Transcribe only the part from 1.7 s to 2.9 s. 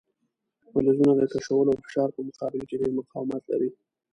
او فشار په مقابل کې